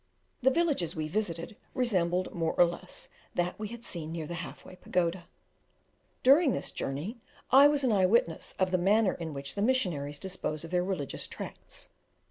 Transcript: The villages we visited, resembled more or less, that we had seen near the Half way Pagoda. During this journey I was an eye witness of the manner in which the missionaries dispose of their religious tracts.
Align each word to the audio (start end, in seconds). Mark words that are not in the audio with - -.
The 0.41 0.49
villages 0.49 0.95
we 0.95 1.07
visited, 1.07 1.55
resembled 1.75 2.33
more 2.33 2.53
or 2.55 2.65
less, 2.65 3.07
that 3.35 3.59
we 3.59 3.67
had 3.67 3.85
seen 3.85 4.11
near 4.11 4.25
the 4.25 4.33
Half 4.41 4.65
way 4.65 4.75
Pagoda. 4.75 5.27
During 6.23 6.53
this 6.53 6.71
journey 6.71 7.17
I 7.51 7.67
was 7.67 7.83
an 7.83 7.91
eye 7.91 8.07
witness 8.07 8.55
of 8.57 8.71
the 8.71 8.79
manner 8.79 9.13
in 9.13 9.31
which 9.31 9.53
the 9.53 9.61
missionaries 9.61 10.17
dispose 10.17 10.63
of 10.65 10.71
their 10.71 10.83
religious 10.83 11.27
tracts. 11.27 11.89